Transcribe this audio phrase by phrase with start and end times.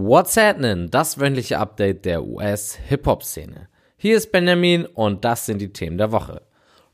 [0.00, 0.90] What's happening?
[0.90, 3.68] Das wöchentliche Update der US-Hip-Hop-Szene.
[3.96, 6.42] Hier ist Benjamin und das sind die Themen der Woche.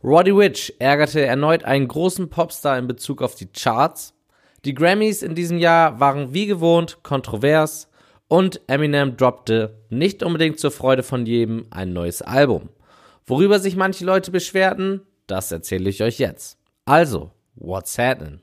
[0.03, 4.14] Roddy Witch ärgerte erneut einen großen Popstar in Bezug auf die Charts.
[4.64, 7.90] Die Grammys in diesem Jahr waren wie gewohnt kontrovers
[8.27, 12.71] und Eminem droppte nicht unbedingt zur Freude von jedem ein neues Album.
[13.27, 16.57] Worüber sich manche Leute beschwerten, das erzähle ich euch jetzt.
[16.86, 18.41] Also, what's happening?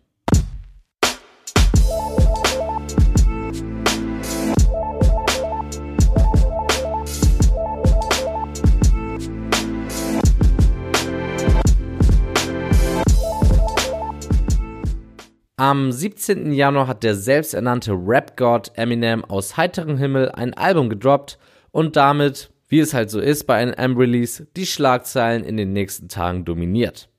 [15.61, 16.53] Am 17.
[16.53, 21.37] Januar hat der selbsternannte Rap-God Eminem aus heiterem Himmel ein Album gedroppt
[21.69, 26.09] und damit, wie es halt so ist bei einem M-Release, die Schlagzeilen in den nächsten
[26.09, 27.09] Tagen dominiert.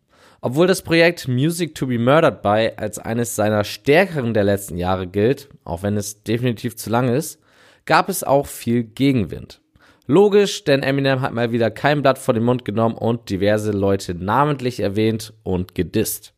[0.40, 5.06] Obwohl das Projekt Music to be Murdered by als eines seiner stärkeren der letzten Jahre
[5.06, 7.40] gilt, auch wenn es definitiv zu lang ist,
[7.84, 9.60] gab es auch viel Gegenwind.
[10.08, 14.16] Logisch, denn Eminem hat mal wieder kein Blatt vor den Mund genommen und diverse Leute
[14.16, 16.34] namentlich erwähnt und gedisst.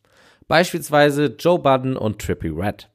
[0.47, 2.89] Beispielsweise Joe Budden und Trippy Red.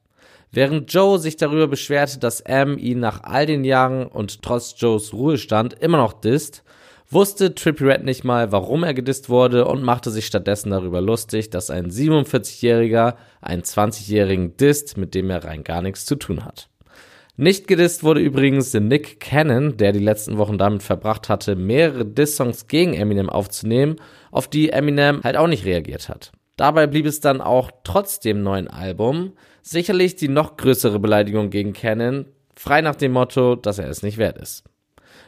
[0.51, 5.13] Während Joe sich darüber beschwerte, dass M ihn nach all den Jahren und trotz Joes
[5.13, 6.63] Ruhestand immer noch disst,
[7.09, 11.49] wusste Trippy Red nicht mal, warum er gedisst wurde und machte sich stattdessen darüber lustig,
[11.49, 16.69] dass ein 47-Jähriger einen 20-Jährigen disst, mit dem er rein gar nichts zu tun hat.
[17.37, 22.67] Nicht gedisst wurde übrigens Nick Cannon, der die letzten Wochen damit verbracht hatte, mehrere Diss-Songs
[22.67, 23.95] gegen Eminem aufzunehmen,
[24.31, 26.31] auf die Eminem halt auch nicht reagiert hat.
[26.61, 31.73] Dabei blieb es dann auch trotz dem neuen Album sicherlich die noch größere Beleidigung gegen
[31.73, 34.63] Cannon, frei nach dem Motto, dass er es nicht wert ist.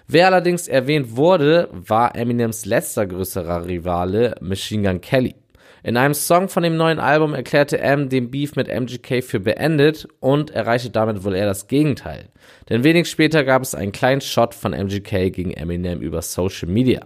[0.06, 5.34] Wer allerdings erwähnt wurde, war Eminems letzter größerer Rivale Machine Gun Kelly.
[5.82, 10.08] In einem Song von dem neuen Album erklärte M den Beef mit MGK für beendet
[10.20, 12.30] und erreichte damit wohl eher das Gegenteil.
[12.70, 17.04] Denn wenig später gab es einen kleinen Shot von MGK gegen Eminem über Social Media.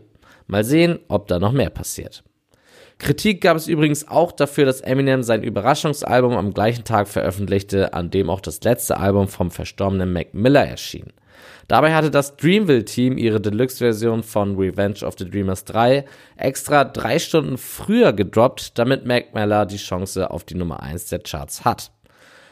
[0.47, 2.25] Mal sehen, ob da noch mehr passiert.
[2.99, 8.09] Kritik gab es übrigens auch dafür, dass Eminem sein Überraschungsalbum am gleichen Tag veröffentlichte, an
[8.09, 11.13] dem auch das letzte Album vom verstorbenen Mac Miller erschien.
[11.67, 16.05] Dabei hatte das Dreamville-Team ihre Deluxe-Version von Revenge of the Dreamers 3
[16.37, 21.19] extra drei Stunden früher gedroppt, damit Mac Miller die Chance auf die Nummer 1 der
[21.19, 21.91] Charts hat.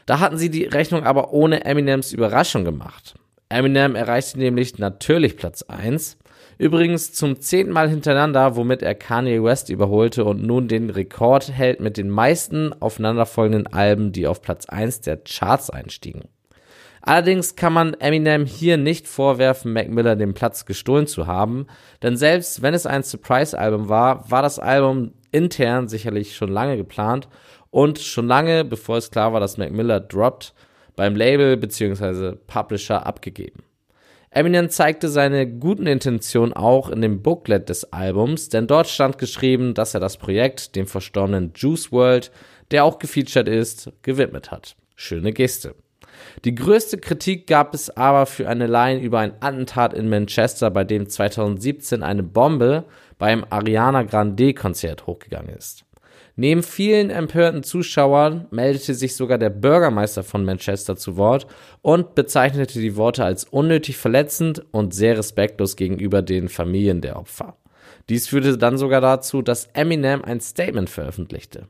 [0.06, 3.16] Da hatten sie die Rechnung aber ohne Eminems Überraschung gemacht.
[3.50, 6.18] Eminem erreichte nämlich natürlich Platz 1,
[6.58, 11.82] Übrigens zum zehnten Mal hintereinander, womit er Kanye West überholte und nun den Rekord hält
[11.82, 16.24] mit den meisten aufeinanderfolgenden Alben, die auf Platz 1 der Charts einstiegen.
[17.02, 21.68] Allerdings kann man Eminem hier nicht vorwerfen, Mac Miller den Platz gestohlen zu haben,
[22.02, 27.28] denn selbst wenn es ein Surprise-Album war, war das Album intern sicherlich schon lange geplant
[27.70, 30.56] und schon lange, bevor es klar war, dass Mac Miller droppt,
[30.96, 32.38] beim Label bzw.
[32.48, 33.62] Publisher abgegeben.
[34.36, 39.74] Eminem zeigte seine guten Intentionen auch in dem Booklet des Albums, denn dort stand geschrieben,
[39.74, 42.32] dass er das Projekt dem verstorbenen Juice World,
[42.70, 44.76] der auch gefeatured ist, gewidmet hat.
[44.98, 45.74] Schöne Geste.
[46.44, 50.84] Die größte Kritik gab es aber für eine Line über ein Attentat in Manchester, bei
[50.84, 52.84] dem 2017 eine Bombe
[53.18, 55.85] beim Ariana Grande Konzert hochgegangen ist.
[56.38, 61.48] Neben vielen empörten Zuschauern meldete sich sogar der Bürgermeister von Manchester zu Wort
[61.82, 67.56] und bezeichnete die Worte als unnötig verletzend und sehr respektlos gegenüber den Familien der Opfer.
[68.10, 71.70] Dies führte dann sogar dazu, dass Eminem ein Statement veröffentlichte.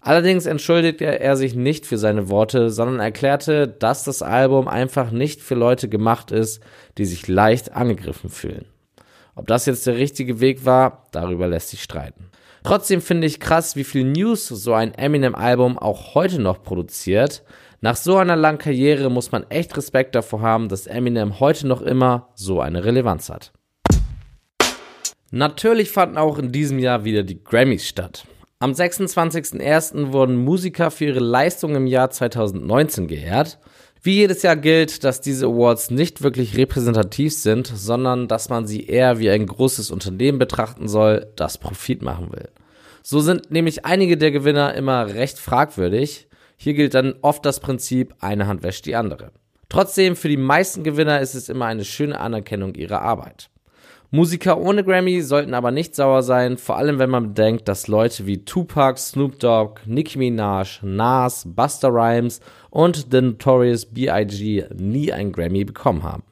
[0.00, 5.40] Allerdings entschuldigte er sich nicht für seine Worte, sondern erklärte, dass das Album einfach nicht
[5.40, 6.62] für Leute gemacht ist,
[6.98, 8.66] die sich leicht angegriffen fühlen.
[9.34, 12.30] Ob das jetzt der richtige Weg war, darüber lässt sich streiten.
[12.64, 17.42] Trotzdem finde ich krass, wie viel News so ein Eminem-Album auch heute noch produziert.
[17.82, 21.82] Nach so einer langen Karriere muss man echt Respekt davor haben, dass Eminem heute noch
[21.82, 23.52] immer so eine Relevanz hat.
[25.30, 28.24] Natürlich fanden auch in diesem Jahr wieder die Grammys statt.
[28.60, 30.12] Am 26.01.
[30.12, 33.58] wurden Musiker für ihre Leistung im Jahr 2019 geehrt.
[34.06, 38.84] Wie jedes Jahr gilt, dass diese Awards nicht wirklich repräsentativ sind, sondern dass man sie
[38.84, 42.50] eher wie ein großes Unternehmen betrachten soll, das Profit machen will.
[43.02, 46.28] So sind nämlich einige der Gewinner immer recht fragwürdig.
[46.58, 49.32] Hier gilt dann oft das Prinzip, eine Hand wäscht die andere.
[49.70, 53.48] Trotzdem, für die meisten Gewinner ist es immer eine schöne Anerkennung ihrer Arbeit.
[54.10, 58.26] Musiker ohne Grammy sollten aber nicht sauer sein, vor allem wenn man bedenkt, dass Leute
[58.26, 62.40] wie Tupac, Snoop Dogg, Nicki Minaj, Nas, Buster Rhymes
[62.70, 64.66] und The Notorious B.I.G.
[64.76, 66.22] nie ein Grammy bekommen haben.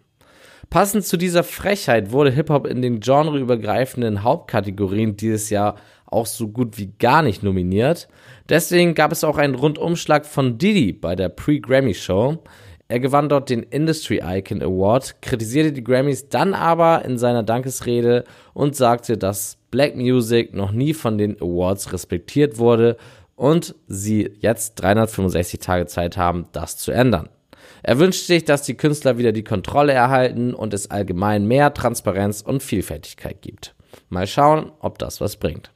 [0.70, 5.76] Passend zu dieser Frechheit wurde Hip-Hop in den genreübergreifenden Hauptkategorien dieses Jahr
[6.06, 8.08] auch so gut wie gar nicht nominiert.
[8.48, 12.42] Deswegen gab es auch einen Rundumschlag von Diddy bei der Pre-Grammy-Show.
[12.92, 18.24] Er gewann dort den Industry Icon Award, kritisierte die Grammys dann aber in seiner Dankesrede
[18.52, 22.98] und sagte, dass Black Music noch nie von den Awards respektiert wurde
[23.34, 27.30] und sie jetzt 365 Tage Zeit haben, das zu ändern.
[27.82, 32.42] Er wünscht sich, dass die Künstler wieder die Kontrolle erhalten und es allgemein mehr Transparenz
[32.42, 33.74] und Vielfältigkeit gibt.
[34.10, 35.70] Mal schauen, ob das was bringt.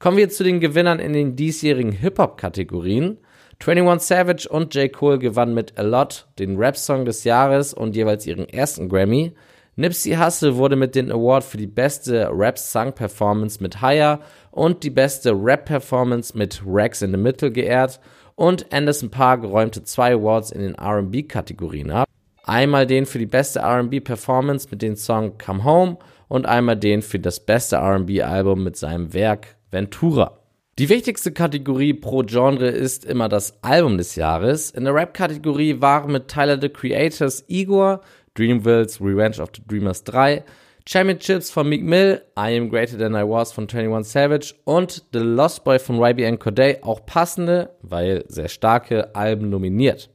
[0.00, 3.18] Kommen wir zu den Gewinnern in den diesjährigen Hip-Hop-Kategorien.
[3.62, 4.90] 21 Savage und J.
[4.90, 9.34] Cole gewannen mit A Lot den Rap-Song des Jahres und jeweils ihren ersten Grammy.
[9.76, 14.20] Nipsey Hussle wurde mit dem Award für die beste Rap-Song-Performance mit Higher
[14.50, 18.00] und die beste Rap-Performance mit Rex in the Middle geehrt
[18.34, 22.08] und Anderson Park räumte zwei Awards in den R&B-Kategorien ab.
[22.44, 25.98] Einmal den für die beste R&B-Performance mit dem Song Come Home
[26.28, 30.39] und einmal den für das beste R&B-Album mit seinem Werk Ventura.
[30.80, 34.70] Die wichtigste Kategorie pro Genre ist immer das Album des Jahres.
[34.70, 38.00] In der Rap-Kategorie waren mit Tyler the Creators Igor,
[38.32, 40.42] Dreamville's Revenge of the Dreamers 3,
[40.88, 45.18] Championships von Meek Mill, I Am Greater Than I Was von 21 Savage und The
[45.18, 50.08] Lost Boy von YBN Corday auch passende, weil sehr starke Alben nominiert.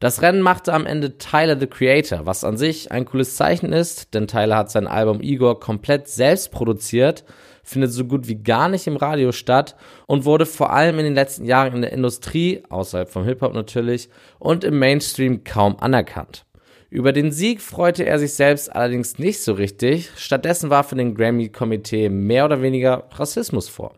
[0.00, 4.14] Das Rennen machte am Ende Tyler the Creator, was an sich ein cooles Zeichen ist,
[4.14, 7.24] denn Tyler hat sein Album Igor komplett selbst produziert
[7.66, 9.76] findet so gut wie gar nicht im Radio statt
[10.06, 14.08] und wurde vor allem in den letzten Jahren in der Industrie, außerhalb vom Hip-Hop natürlich,
[14.38, 16.46] und im Mainstream kaum anerkannt.
[16.90, 21.14] Über den Sieg freute er sich selbst allerdings nicht so richtig, stattdessen warf er den
[21.16, 23.94] Grammy-Komitee mehr oder weniger Rassismus vor.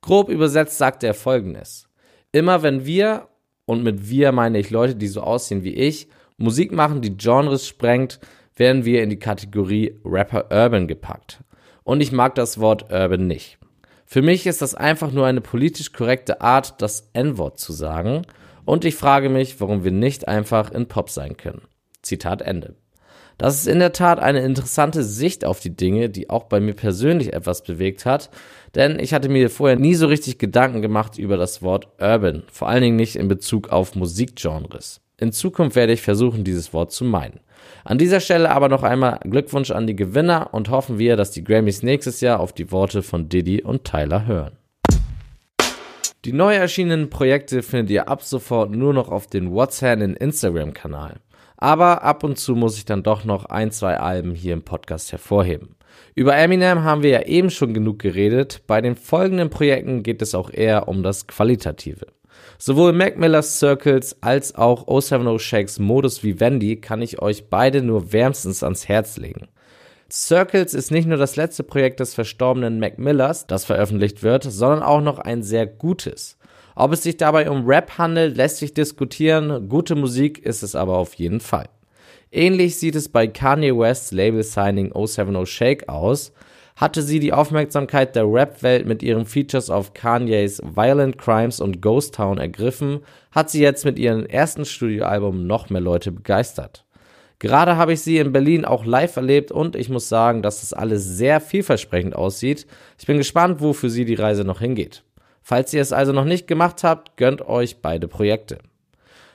[0.00, 1.88] Grob übersetzt sagte er folgendes.
[2.32, 3.28] Immer wenn wir,
[3.66, 7.66] und mit wir meine ich Leute, die so aussehen wie ich, Musik machen, die Genres
[7.66, 8.18] sprengt,
[8.56, 11.40] werden wir in die Kategorie Rapper Urban gepackt
[11.86, 13.58] und ich mag das Wort Urban nicht.
[14.06, 18.22] Für mich ist das einfach nur eine politisch korrekte Art, das N-Wort zu sagen
[18.64, 21.62] und ich frage mich, warum wir nicht einfach in Pop sein können.
[22.02, 22.74] Zitat Ende.
[23.38, 26.74] Das ist in der Tat eine interessante Sicht auf die Dinge, die auch bei mir
[26.74, 28.30] persönlich etwas bewegt hat,
[28.74, 32.68] denn ich hatte mir vorher nie so richtig Gedanken gemacht über das Wort Urban, vor
[32.68, 35.02] allen Dingen nicht in Bezug auf Musikgenres.
[35.18, 37.40] In Zukunft werde ich versuchen, dieses Wort zu meinen.
[37.84, 41.42] An dieser Stelle aber noch einmal Glückwunsch an die Gewinner und hoffen wir, dass die
[41.42, 44.58] Grammys nächstes Jahr auf die Worte von Diddy und Tyler hören.
[46.26, 51.20] Die neu erschienenen Projekte findet ihr ab sofort nur noch auf den What's in Instagram-Kanal.
[51.56, 55.12] Aber ab und zu muss ich dann doch noch ein, zwei Alben hier im Podcast
[55.12, 55.76] hervorheben.
[56.14, 58.62] Über Eminem haben wir ja eben schon genug geredet.
[58.66, 62.06] Bei den folgenden Projekten geht es auch eher um das Qualitative.
[62.58, 68.12] Sowohl Mac Miller's Circles als auch 070 Shakes Modus Vivendi kann ich euch beide nur
[68.12, 69.48] wärmstens ans Herz legen.
[70.10, 74.82] Circles ist nicht nur das letzte Projekt des verstorbenen Mac Millers, das veröffentlicht wird, sondern
[74.82, 76.38] auch noch ein sehr gutes.
[76.74, 80.96] Ob es sich dabei um Rap handelt, lässt sich diskutieren, gute Musik ist es aber
[80.96, 81.68] auf jeden Fall.
[82.30, 86.32] Ähnlich sieht es bei Kanye West's Label Signing 070 Shake aus,
[86.76, 92.14] hatte sie die Aufmerksamkeit der Rap-Welt mit ihren Features auf Kanye's Violent Crimes und Ghost
[92.14, 93.00] Town ergriffen,
[93.32, 96.84] hat sie jetzt mit ihrem ersten Studioalbum noch mehr Leute begeistert.
[97.38, 100.72] Gerade habe ich sie in Berlin auch live erlebt und ich muss sagen, dass das
[100.72, 102.66] alles sehr vielversprechend aussieht.
[102.98, 105.02] Ich bin gespannt, wo für sie die Reise noch hingeht.
[105.42, 108.58] Falls ihr es also noch nicht gemacht habt, gönnt euch beide Projekte.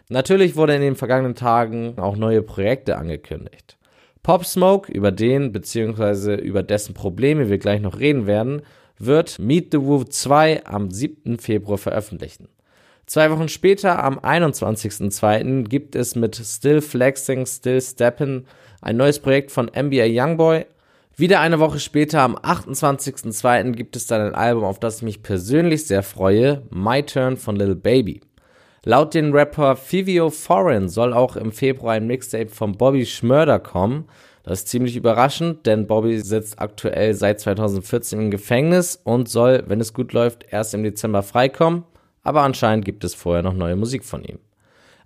[0.09, 3.77] Natürlich wurde in den vergangenen Tagen auch neue Projekte angekündigt.
[4.23, 6.35] Pop Smoke, über den bzw.
[6.35, 8.61] über dessen Probleme wir gleich noch reden werden,
[8.99, 11.39] wird Meet the Woo 2 am 7.
[11.39, 12.47] Februar veröffentlichen.
[13.07, 18.45] Zwei Wochen später, am 21.02., gibt es mit Still Flexing, Still Steppin'
[18.81, 20.65] ein neues Projekt von NBA Youngboy.
[21.17, 25.23] Wieder eine Woche später, am 28.02., gibt es dann ein Album, auf das ich mich
[25.23, 28.21] persönlich sehr freue, My Turn von Lil Baby.
[28.83, 34.07] Laut dem Rapper Fivio Foreign soll auch im Februar ein Mixtape von Bobby Schmörder kommen.
[34.41, 39.79] Das ist ziemlich überraschend, denn Bobby sitzt aktuell seit 2014 im Gefängnis und soll, wenn
[39.79, 41.83] es gut läuft, erst im Dezember freikommen.
[42.23, 44.39] Aber anscheinend gibt es vorher noch neue Musik von ihm.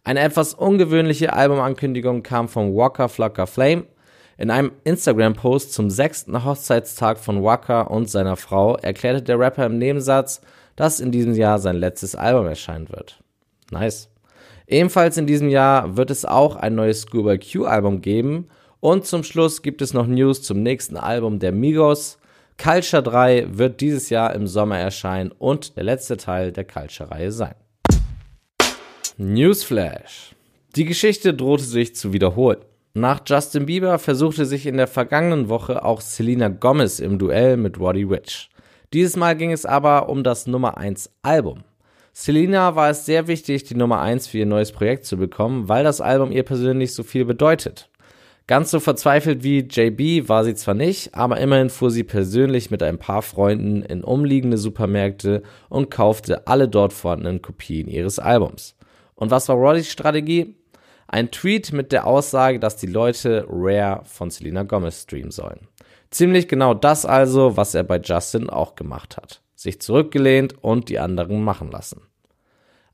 [0.05, 3.83] Eine etwas ungewöhnliche Albumankündigung kam von Walker Flocker Flame.
[4.37, 9.79] In einem Instagram-Post zum sechsten Hochzeitstag von Walker und seiner Frau erklärte der Rapper im
[9.79, 10.39] Nebensatz,
[10.77, 13.19] dass in diesem Jahr sein letztes Album erscheinen wird.
[13.71, 14.09] Nice.
[14.67, 18.47] Ebenfalls in diesem Jahr wird es auch ein neues Scuba Q Album geben
[18.79, 22.17] und zum Schluss gibt es noch News zum nächsten Album der Migos.
[22.61, 27.55] Culture 3 wird dieses Jahr im Sommer erscheinen und der letzte Teil der Culture-Reihe sein.
[29.17, 30.35] Newsflash.
[30.75, 32.59] Die Geschichte drohte sich zu wiederholen.
[32.93, 37.79] Nach Justin Bieber versuchte sich in der vergangenen Woche auch Selena Gomez im Duell mit
[37.79, 38.49] Roddy Rich.
[38.93, 41.63] Dieses Mal ging es aber um das Nummer 1 Album.
[42.17, 45.83] Selena war es sehr wichtig, die Nummer 1 für ihr neues Projekt zu bekommen, weil
[45.83, 47.89] das Album ihr persönlich so viel bedeutet.
[48.47, 52.81] Ganz so verzweifelt wie JB war sie zwar nicht, aber immerhin fuhr sie persönlich mit
[52.83, 58.77] ein paar Freunden in umliegende Supermärkte und kaufte alle dort vorhandenen Kopien ihres Albums.
[59.15, 60.55] Und was war Roddys Strategie?
[61.07, 65.67] Ein Tweet mit der Aussage, dass die Leute Rare von Selena Gomez streamen sollen.
[66.11, 69.41] Ziemlich genau das also, was er bei Justin auch gemacht hat.
[69.55, 72.01] Sich zurückgelehnt und die anderen machen lassen.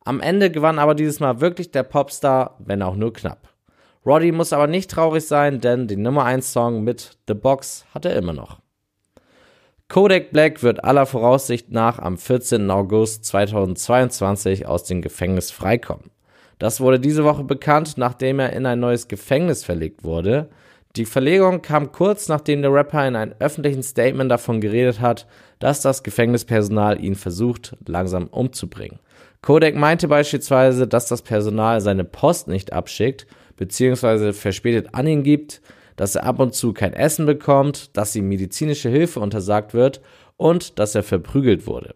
[0.04, 3.50] Am Ende gewann aber dieses Mal wirklich der Popstar, wenn auch nur knapp.
[4.06, 8.06] Roddy muss aber nicht traurig sein, denn den Nummer 1 Song mit The Box hat
[8.06, 8.60] er immer noch.
[9.90, 12.72] Kodak Black wird aller Voraussicht nach am 14.
[12.72, 16.12] August 2022 aus dem Gefängnis freikommen.
[16.58, 20.50] Das wurde diese Woche bekannt, nachdem er in ein neues Gefängnis verlegt wurde.
[20.98, 25.26] Die Verlegung kam kurz nachdem der Rapper in einem öffentlichen Statement davon geredet hat,
[25.60, 29.00] dass das Gefängnispersonal ihn versucht, langsam umzubringen.
[29.42, 35.62] Kodak meinte beispielsweise, dass das Personal seine Post nicht abschickt beziehungsweise verspätet an ihn gibt,
[35.96, 40.02] dass er ab und zu kein Essen bekommt, dass ihm medizinische Hilfe untersagt wird
[40.36, 41.94] und dass er verprügelt wurde.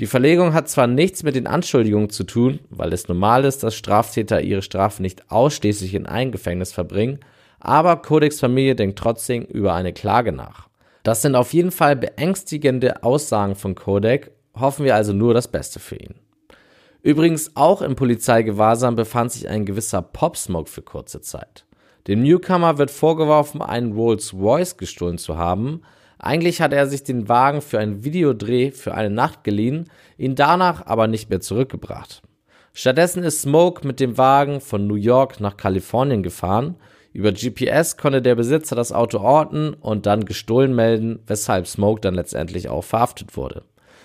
[0.00, 3.76] Die Verlegung hat zwar nichts mit den Anschuldigungen zu tun, weil es normal ist, dass
[3.76, 7.20] Straftäter ihre Strafe nicht ausschließlich in ein Gefängnis verbringen,
[7.64, 10.68] aber Codex Familie denkt trotzdem über eine Klage nach.
[11.02, 15.80] Das sind auf jeden Fall beängstigende Aussagen von Kodak, hoffen wir also nur das Beste
[15.80, 16.14] für ihn.
[17.02, 21.66] Übrigens auch im Polizeigewahrsam befand sich ein gewisser Pop Smoke für kurze Zeit.
[22.06, 25.82] Dem Newcomer wird vorgeworfen, einen Rolls Royce gestohlen zu haben.
[26.18, 30.86] Eigentlich hatte er sich den Wagen für einen Videodreh für eine Nacht geliehen, ihn danach
[30.86, 32.22] aber nicht mehr zurückgebracht.
[32.72, 36.76] Stattdessen ist Smoke mit dem Wagen von New York nach Kalifornien gefahren.
[37.14, 42.14] Über GPS konnte der Besitzer das Auto orten und dann gestohlen melden, weshalb Smoke dann
[42.14, 43.62] letztendlich auch verhaftet wurde.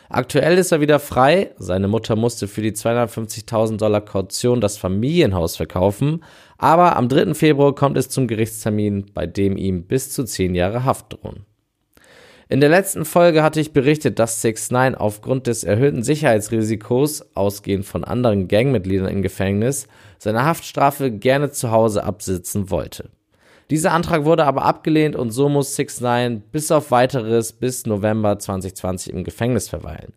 [0.09, 1.51] Aktuell ist er wieder frei.
[1.57, 6.23] Seine Mutter musste für die 250.000 Dollar Kaution das Familienhaus verkaufen.
[6.59, 7.33] Aber am 3.
[7.33, 11.45] Februar kommt es zum Gerichtstermin, bei dem ihm bis zu 10 Jahre Haft drohen.
[12.51, 17.85] In der letzten Folge hatte ich berichtet, dass 6 9 aufgrund des erhöhten Sicherheitsrisikos, ausgehend
[17.85, 19.85] von anderen Gangmitgliedern im Gefängnis,
[20.17, 23.11] seine Haftstrafe gerne zu Hause absitzen wollte.
[23.69, 28.39] Dieser Antrag wurde aber abgelehnt und so muss 6 9 bis auf weiteres bis November
[28.39, 30.13] 2020 im Gefängnis verweilen.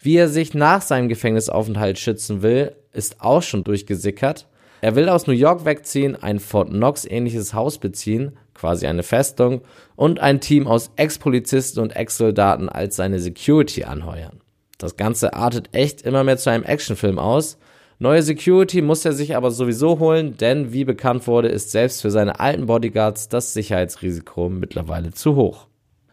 [0.00, 4.48] Wie er sich nach seinem Gefängnisaufenthalt schützen will, ist auch schon durchgesickert.
[4.80, 9.62] Er will aus New York wegziehen, ein Fort Knox ähnliches Haus beziehen, quasi eine Festung,
[9.96, 14.40] und ein Team aus Ex-Polizisten und Ex-Soldaten als seine Security anheuern.
[14.78, 17.58] Das Ganze artet echt immer mehr zu einem Actionfilm aus
[18.02, 22.10] Neue Security muss er sich aber sowieso holen, denn wie bekannt wurde, ist selbst für
[22.10, 25.66] seine alten Bodyguards das Sicherheitsrisiko mittlerweile zu hoch.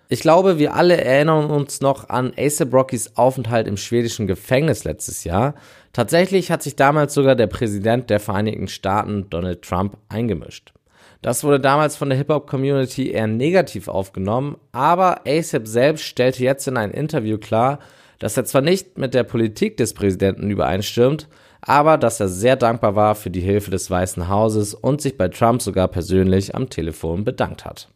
[0.10, 5.24] Ich glaube, wir alle erinnern uns noch an ASAP Rockys Aufenthalt im schwedischen Gefängnis letztes
[5.24, 5.56] Jahr.
[5.94, 10.74] Tatsächlich hat sich damals sogar der Präsident der Vereinigten Staaten, Donald Trump, eingemischt.
[11.22, 16.78] Das wurde damals von der Hip-Hop-Community eher negativ aufgenommen, aber ASAP selbst stellte jetzt in
[16.78, 17.80] einem Interview klar,
[18.20, 21.28] dass er zwar nicht mit der Politik des Präsidenten übereinstimmt,
[21.62, 25.28] aber dass er sehr dankbar war für die Hilfe des Weißen Hauses und sich bei
[25.28, 27.90] Trump sogar persönlich am Telefon bedankt hat.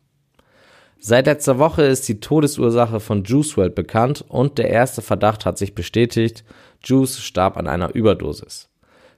[1.00, 5.58] Seit letzter Woche ist die Todesursache von Juice WRLD bekannt und der erste Verdacht hat
[5.58, 6.44] sich bestätigt,
[6.84, 8.71] Juice starb an einer Überdosis.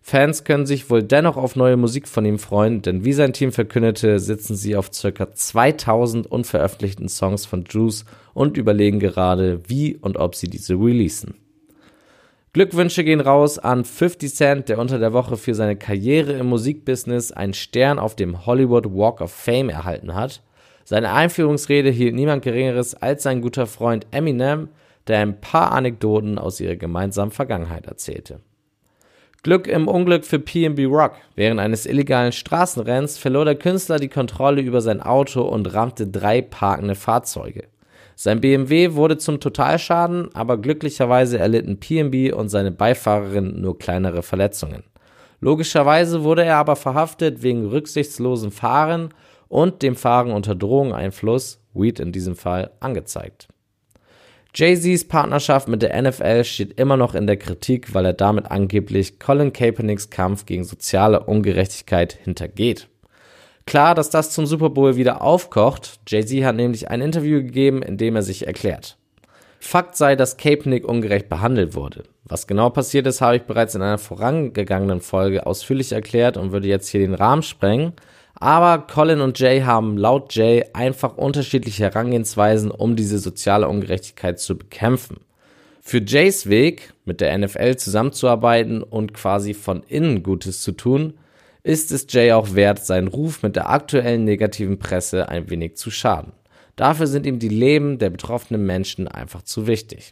[0.05, 3.53] Fans können sich wohl dennoch auf neue Musik von ihm freuen, denn wie sein Team
[3.53, 5.31] verkündete, sitzen sie auf ca.
[5.31, 11.35] 2000 unveröffentlichten Songs von Juice und überlegen gerade, wie und ob sie diese releasen.
[12.51, 17.31] Glückwünsche gehen raus an 50 Cent, der unter der Woche für seine Karriere im Musikbusiness
[17.31, 20.41] einen Stern auf dem Hollywood Walk of Fame erhalten hat.
[20.83, 24.67] Seine Einführungsrede hielt niemand Geringeres als sein guter Freund Eminem,
[25.07, 28.41] der ein paar Anekdoten aus ihrer gemeinsamen Vergangenheit erzählte.
[29.43, 31.15] Glück im Unglück für PB Rock.
[31.35, 36.41] Während eines illegalen Straßenrenns verlor der Künstler die Kontrolle über sein Auto und rammte drei
[36.41, 37.65] parkende Fahrzeuge.
[38.15, 44.83] Sein BMW wurde zum Totalschaden, aber glücklicherweise erlitten PNB und seine Beifahrerin nur kleinere Verletzungen.
[45.41, 49.09] Logischerweise wurde er aber verhaftet wegen rücksichtslosen Fahren
[49.49, 53.49] und dem Fahren unter Drogeneinfluss, Weed in diesem Fall, angezeigt.
[54.55, 59.17] Jay-Z's Partnerschaft mit der NFL steht immer noch in der Kritik, weil er damit angeblich
[59.17, 62.87] Colin Kaepernicks Kampf gegen soziale Ungerechtigkeit hintergeht.
[63.65, 65.99] Klar, dass das zum Super Bowl wieder aufkocht.
[66.07, 68.97] Jay-Z hat nämlich ein Interview gegeben, in dem er sich erklärt.
[69.59, 72.03] Fakt sei, dass Kaepernick ungerecht behandelt wurde.
[72.25, 76.67] Was genau passiert ist, habe ich bereits in einer vorangegangenen Folge ausführlich erklärt und würde
[76.67, 77.93] jetzt hier den Rahmen sprengen.
[78.43, 84.57] Aber Colin und Jay haben laut Jay einfach unterschiedliche Herangehensweisen, um diese soziale Ungerechtigkeit zu
[84.57, 85.21] bekämpfen.
[85.79, 91.13] Für Jays Weg, mit der NFL zusammenzuarbeiten und quasi von innen Gutes zu tun,
[91.63, 95.89] ist es Jay auch wert, seinen Ruf mit der aktuellen negativen Presse ein wenig zu
[95.89, 96.33] schaden.
[96.75, 100.11] Dafür sind ihm die Leben der betroffenen Menschen einfach zu wichtig.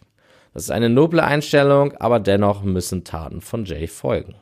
[0.54, 4.36] Das ist eine noble Einstellung, aber dennoch müssen Taten von Jay folgen.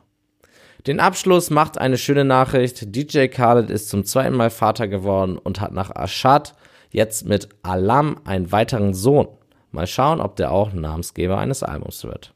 [0.87, 2.95] Den Abschluss macht eine schöne Nachricht.
[2.95, 6.55] DJ Khaled ist zum zweiten Mal Vater geworden und hat nach Ashad
[6.89, 9.27] jetzt mit Alam einen weiteren Sohn.
[9.71, 12.33] Mal schauen, ob der auch Namensgeber eines Albums wird.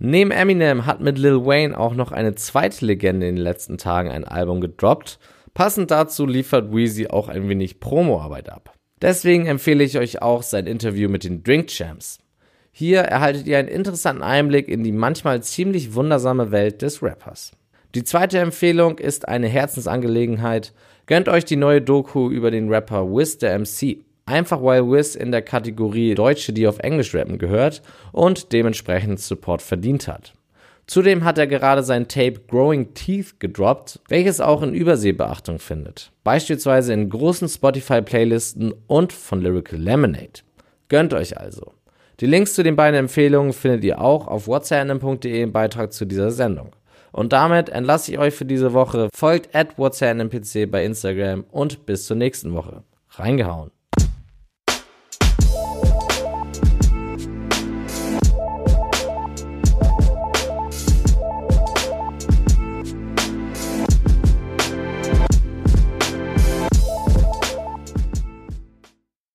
[0.00, 4.10] Neben Eminem hat mit Lil Wayne auch noch eine zweite Legende in den letzten Tagen
[4.10, 5.18] ein Album gedroppt.
[5.54, 8.72] Passend dazu liefert Weezy auch ein wenig Promoarbeit ab.
[9.02, 12.18] Deswegen empfehle ich euch auch sein Interview mit den Drink Champs.
[12.78, 17.50] Hier erhaltet ihr einen interessanten Einblick in die manchmal ziemlich wundersame Welt des Rappers.
[17.96, 20.72] Die zweite Empfehlung ist eine Herzensangelegenheit.
[21.06, 24.04] Gönnt euch die neue Doku über den Rapper Wiz der MC.
[24.26, 27.82] Einfach weil Wiz in der Kategorie Deutsche, die auf Englisch rappen gehört
[28.12, 30.34] und dementsprechend Support verdient hat.
[30.86, 36.12] Zudem hat er gerade sein Tape Growing Teeth gedroppt, welches auch in Übersee Beachtung findet.
[36.22, 40.42] Beispielsweise in großen Spotify-Playlisten und von Lyrical Lemonade.
[40.88, 41.72] Gönnt euch also.
[42.20, 46.32] Die Links zu den beiden Empfehlungen findet ihr auch auf whatsapp.de im Beitrag zu dieser
[46.32, 46.70] Sendung.
[47.12, 49.08] Und damit entlasse ich euch für diese Woche.
[49.14, 52.82] Folgt at whatsappnpc bei Instagram und bis zur nächsten Woche.
[53.10, 53.70] Reingehauen.